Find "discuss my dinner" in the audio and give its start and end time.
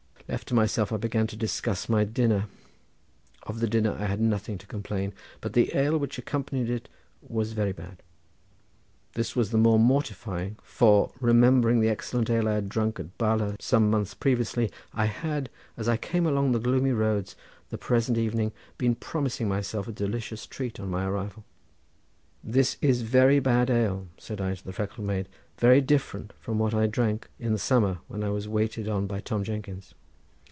1.35-2.45